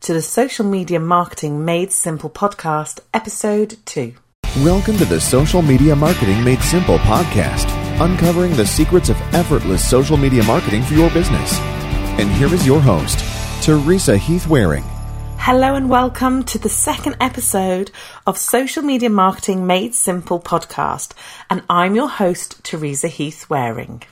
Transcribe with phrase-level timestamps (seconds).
[0.00, 4.14] to the Social Media Marketing Made Simple podcast, episode 2.
[4.64, 7.68] Welcome to the Social Media Marketing Made Simple podcast,
[8.00, 11.52] uncovering the secrets of effortless social media marketing for your business.
[12.18, 13.18] And here is your host,
[13.62, 14.84] Teresa Heath Wareing.
[15.36, 17.90] Hello and welcome to the second episode
[18.26, 21.12] of Social Media Marketing Made Simple podcast.
[21.50, 24.04] And I'm your host, Teresa Heath Wareing.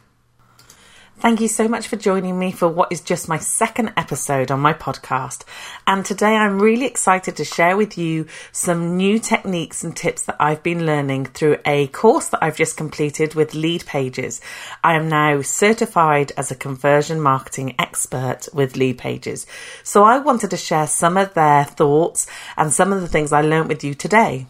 [1.21, 4.61] Thank you so much for joining me for what is just my second episode on
[4.61, 5.43] my podcast.
[5.85, 10.37] And today I'm really excited to share with you some new techniques and tips that
[10.39, 14.41] I've been learning through a course that I've just completed with Leadpages.
[14.85, 19.45] I am now certified as a conversion marketing expert with Leadpages.
[19.83, 23.41] So I wanted to share some of their thoughts and some of the things I
[23.41, 24.47] learned with you today.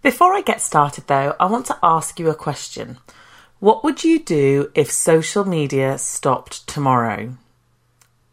[0.00, 2.96] Before I get started though, I want to ask you a question.
[3.62, 7.36] What would you do if social media stopped tomorrow?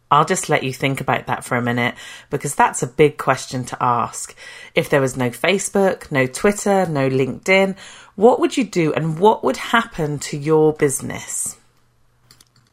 [0.10, 1.94] I'll just let you think about that for a minute
[2.32, 4.36] because that's a big question to ask.
[4.74, 7.78] If there was no Facebook, no Twitter, no LinkedIn,
[8.16, 11.59] what would you do and what would happen to your business?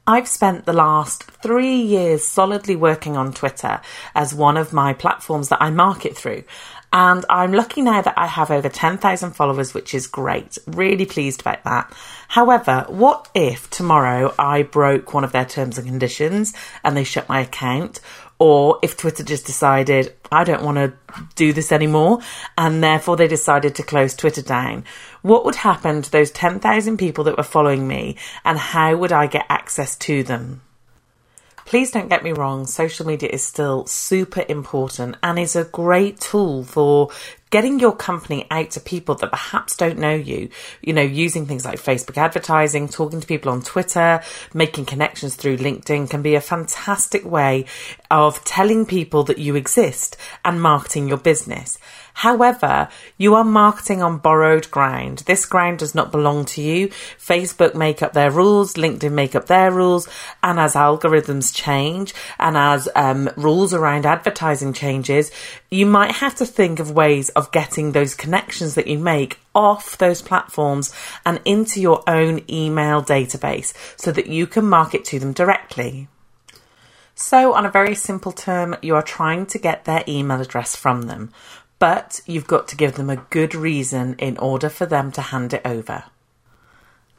[0.08, 3.80] I've spent the last three years solidly working on Twitter
[4.14, 6.44] as one of my platforms that I market through.
[6.92, 10.58] And I'm lucky now that I have over 10,000 followers, which is great.
[10.68, 11.92] Really pleased about that.
[12.28, 16.54] However, what if tomorrow I broke one of their terms and conditions
[16.84, 18.00] and they shut my account?
[18.38, 20.92] Or if Twitter just decided, I don't want to
[21.36, 22.20] do this anymore,
[22.58, 24.84] and therefore they decided to close Twitter down.
[25.22, 29.26] What would happen to those 10,000 people that were following me, and how would I
[29.26, 30.60] get access to them?
[31.66, 36.20] Please don't get me wrong, social media is still super important and is a great
[36.20, 37.10] tool for
[37.50, 40.48] getting your company out to people that perhaps don't know you,
[40.82, 44.20] you know, using things like Facebook advertising, talking to people on Twitter,
[44.52, 47.64] making connections through LinkedIn can be a fantastic way
[48.10, 51.78] of telling people that you exist and marketing your business.
[52.16, 52.88] However,
[53.18, 55.18] you are marketing on borrowed ground.
[55.26, 56.88] This ground does not belong to you.
[56.88, 60.08] Facebook make up their rules, LinkedIn make up their rules,
[60.42, 65.30] and as algorithms change and as um, rules around advertising changes,
[65.70, 69.96] you might have to think of ways of getting those connections that you make off
[69.98, 70.92] those platforms
[71.24, 76.08] and into your own email database so that you can market to them directly.
[77.14, 81.02] So, on a very simple term, you are trying to get their email address from
[81.02, 81.32] them
[81.78, 85.52] but you've got to give them a good reason in order for them to hand
[85.52, 86.04] it over.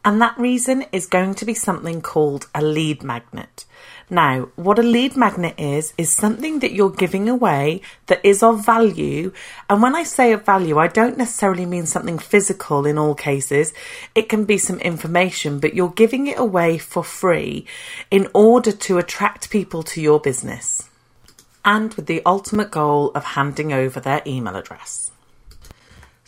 [0.03, 3.65] And that reason is going to be something called a lead magnet.
[4.09, 8.65] Now, what a lead magnet is, is something that you're giving away that is of
[8.65, 9.33] value.
[9.69, 13.73] And when I say of value, I don't necessarily mean something physical in all cases.
[14.15, 17.65] It can be some information, but you're giving it away for free
[18.09, 20.87] in order to attract people to your business
[21.65, 25.06] and with the ultimate goal of handing over their email address.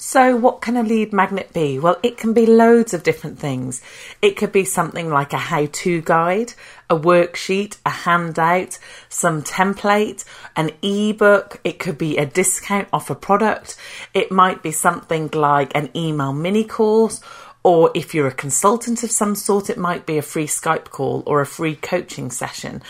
[0.01, 1.78] So, what can a lead magnet be?
[1.78, 3.81] Well, it can be loads of different things.
[4.22, 6.54] It could be something like a how to guide,
[6.90, 8.80] a worksheet, a handout,
[9.10, 10.24] some template,
[10.56, 11.60] an ebook.
[11.66, 13.75] It could be a discount off a product.
[14.13, 17.19] It might be something like an email mini course.
[17.62, 21.24] Or if you're a consultant of some sort, it might be a free Skype call
[21.25, 22.81] or a free coaching session.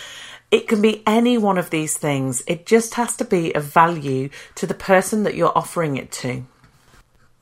[0.52, 2.44] It can be any one of these things.
[2.46, 6.46] It just has to be of value to the person that you're offering it to.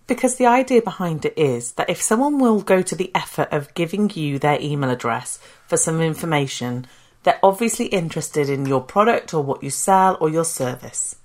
[0.08, 3.74] Because the idea behind it is that if someone will go to the effort of
[3.74, 5.38] giving you their email address
[5.68, 6.88] for some information,
[7.24, 11.18] they're obviously interested in your product or what you sell or your service.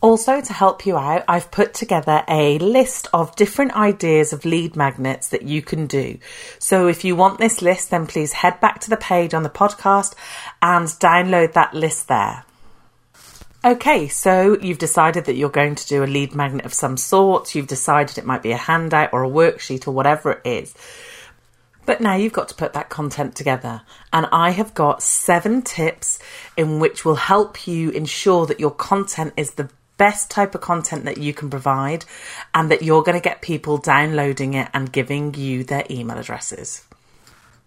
[0.00, 4.74] Also, to help you out, I've put together a list of different ideas of lead
[4.74, 6.18] magnets that you can do.
[6.58, 9.50] So, if you want this list, then please head back to the page on the
[9.50, 10.14] podcast
[10.62, 12.45] and download that list there.
[13.66, 17.52] Okay, so you've decided that you're going to do a lead magnet of some sort.
[17.56, 20.72] You've decided it might be a handout or a worksheet or whatever it is.
[21.84, 23.82] But now you've got to put that content together.
[24.12, 26.20] And I have got seven tips
[26.56, 31.04] in which will help you ensure that your content is the best type of content
[31.04, 32.04] that you can provide
[32.54, 36.84] and that you're going to get people downloading it and giving you their email addresses.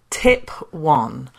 [0.09, 1.29] Tip one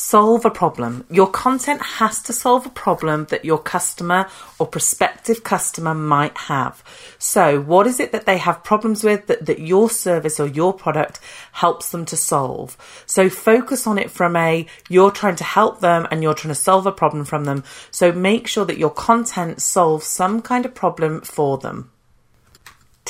[0.00, 1.04] Solve a problem.
[1.10, 4.28] Your content has to solve a problem that your customer
[4.60, 6.84] or prospective customer might have.
[7.18, 10.72] So, what is it that they have problems with that, that your service or your
[10.72, 11.18] product
[11.50, 12.76] helps them to solve?
[13.06, 16.60] So, focus on it from a you're trying to help them and you're trying to
[16.60, 17.64] solve a problem from them.
[17.90, 21.90] So, make sure that your content solves some kind of problem for them.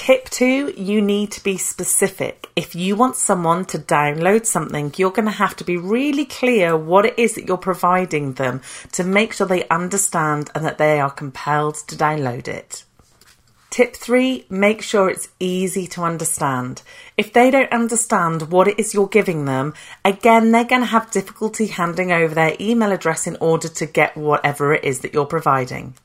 [0.08, 2.46] Tip two, you need to be specific.
[2.56, 6.74] If you want someone to download something, you're going to have to be really clear
[6.74, 8.62] what it is that you're providing them
[8.92, 12.84] to make sure they understand and that they are compelled to download it.
[13.68, 16.80] Tip three, make sure it's easy to understand.
[17.18, 19.74] If they don't understand what it is you're giving them,
[20.06, 24.16] again, they're going to have difficulty handing over their email address in order to get
[24.16, 25.96] whatever it is that you're providing.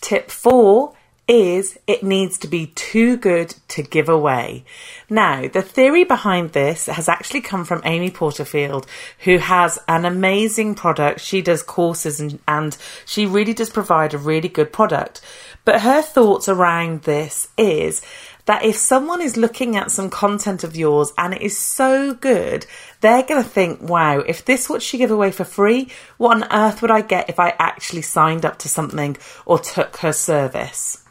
[0.00, 0.96] Tip four,
[1.28, 4.64] is it needs to be too good to give away.
[5.10, 8.86] Now, the theory behind this has actually come from Amy Porterfield,
[9.20, 11.20] who has an amazing product.
[11.20, 15.20] She does courses and, and she really does provide a really good product.
[15.66, 18.00] But her thoughts around this is
[18.46, 22.64] that if someone is looking at some content of yours and it is so good,
[23.02, 26.50] they're going to think, wow, if this what she give away for free, what on
[26.50, 31.04] earth would I get if I actually signed up to something or took her service?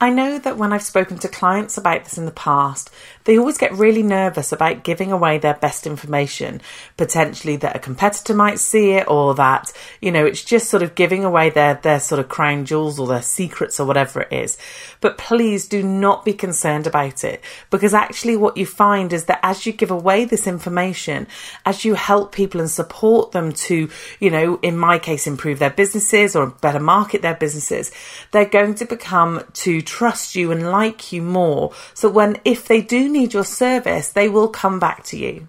[0.00, 2.90] I know that when I've spoken to clients about this in the past,
[3.28, 6.62] they always get really nervous about giving away their best information,
[6.96, 9.70] potentially that a competitor might see it or that,
[10.00, 13.06] you know, it's just sort of giving away their, their sort of crown jewels or
[13.06, 14.56] their secrets or whatever it is.
[15.02, 19.40] But please do not be concerned about it because actually what you find is that
[19.42, 21.26] as you give away this information,
[21.66, 25.68] as you help people and support them to, you know, in my case, improve their
[25.68, 27.90] businesses or better market their businesses,
[28.30, 31.74] they're going to become to trust you and like you more.
[31.92, 35.48] So when, if they do need your service, they will come back to you.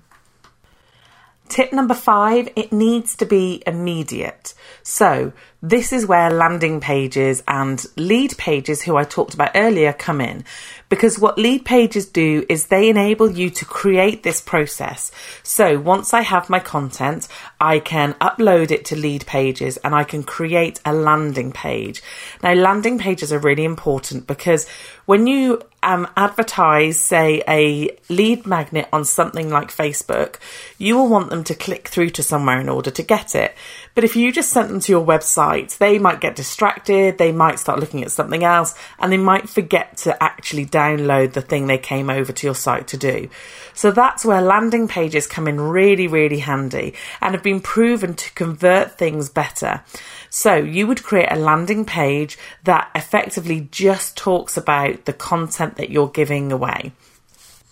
[1.49, 4.53] Tip number five, it needs to be immediate.
[4.83, 5.33] So,
[5.63, 10.45] this is where landing pages and Leadpages, who I talked about earlier, come in.
[10.89, 15.11] Because what Leadpages do is they enable you to create this process.
[15.41, 17.27] So, once I have my content,
[17.59, 22.03] I can upload it to Leadpages and I can create a landing page.
[22.43, 24.67] Now, landing pages are really important because
[25.07, 30.35] when you um, advertise, say, a lead magnet on something like Facebook,
[30.77, 33.55] you will want them to click through to somewhere in order to get it.
[33.95, 37.59] But if you just sent them to your website, they might get distracted, they might
[37.59, 41.77] start looking at something else, and they might forget to actually download the thing they
[41.77, 43.29] came over to your site to do.
[43.73, 48.33] So that's where landing pages come in really, really handy and have been proven to
[48.33, 49.83] convert things better.
[50.29, 55.89] So you would create a landing page that effectively just talks about the content that
[55.89, 56.93] you're giving away.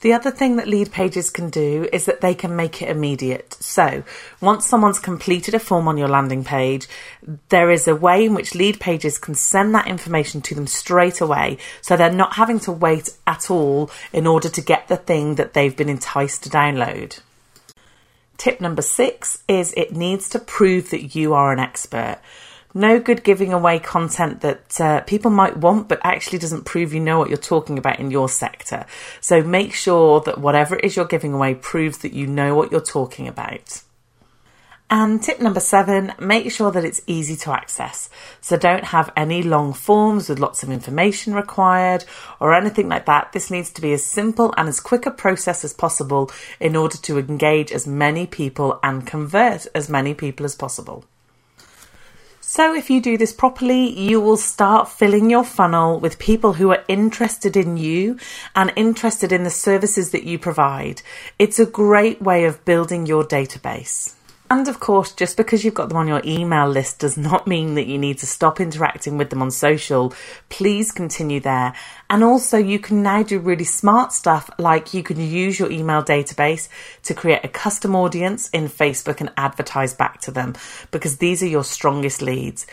[0.01, 3.57] The other thing that Leadpages can do is that they can make it immediate.
[3.59, 4.03] So,
[4.39, 6.87] once someone's completed a form on your landing page,
[7.49, 11.57] there is a way in which Leadpages can send that information to them straight away.
[11.81, 15.53] So they're not having to wait at all in order to get the thing that
[15.53, 17.19] they've been enticed to download.
[18.37, 22.19] Tip number six is it needs to prove that you are an expert
[22.77, 26.99] no good giving away content that uh, people might want, but actually doesn't prove you
[26.99, 28.85] know what you're talking about in your sector.
[29.19, 32.71] So make sure that whatever it is you're giving away proves that you know what
[32.71, 33.81] you're talking about.
[34.89, 38.09] And tip number seven, make sure that it's easy to access.
[38.39, 42.05] So don't have any long forms with lots of information required
[42.39, 43.33] or anything like that.
[43.33, 46.31] This needs to be as simple and as quick a process as possible
[46.61, 51.03] in order to engage as many people and convert as many people as possible.
[52.49, 56.71] So, if you do this properly, you will start filling your funnel with people who
[56.71, 58.17] are interested in you
[58.55, 61.01] and interested in the services that you provide.
[61.37, 64.13] It's a great way of building your database.
[64.49, 67.75] And of course, just because you've got them on your email list does not mean
[67.75, 70.13] that you need to stop interacting with them on social.
[70.47, 71.73] Please continue there.
[72.09, 76.01] And also, you can now do really smart stuff like you can use your email
[76.01, 76.69] database
[77.03, 80.55] to create a custom audience in Facebook and advertise back to them
[80.91, 82.65] because these are your strongest leads.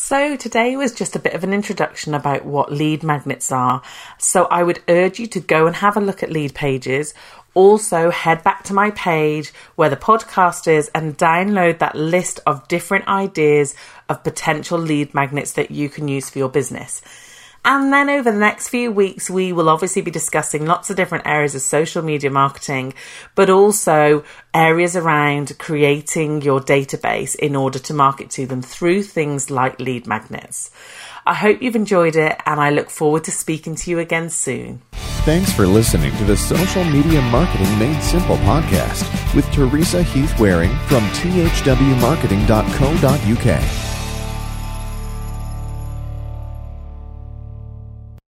[0.00, 3.82] So, today was just a bit of an introduction about what lead magnets are.
[4.16, 7.12] So, I would urge you to go and have a look at Leadpages
[7.54, 12.66] also head back to my page where the podcast is and download that list of
[12.68, 13.74] different ideas
[14.08, 17.02] of potential lead magnets that you can use for your business.
[17.64, 21.26] And then over the next few weeks, we will obviously be discussing lots of different
[21.26, 22.94] areas of social media marketing,
[23.34, 24.24] but also
[24.54, 30.06] areas around creating your database in order to market to them through things like lead
[30.06, 30.70] magnets.
[31.26, 34.80] I hope you've enjoyed it and I look forward to speaking to you again soon.
[35.28, 39.04] Thanks for listening to the Social Media Marketing Made Simple podcast
[39.34, 43.97] with Teresa Heath Wareing from thwmarketing.co.uk.